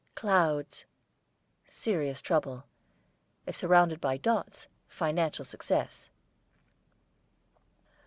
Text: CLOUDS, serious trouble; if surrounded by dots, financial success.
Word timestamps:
CLOUDS, 0.15 0.85
serious 1.69 2.21
trouble; 2.23 2.63
if 3.45 3.55
surrounded 3.55 4.01
by 4.01 4.17
dots, 4.17 4.65
financial 4.87 5.45
success. 5.45 6.09